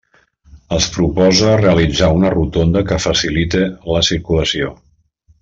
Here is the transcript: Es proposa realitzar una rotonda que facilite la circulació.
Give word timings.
Es 0.77 0.85
proposa 0.95 1.51
realitzar 1.59 2.09
una 2.21 2.31
rotonda 2.37 2.83
que 2.93 2.99
facilite 3.05 3.63
la 3.93 4.03
circulació. 4.09 4.73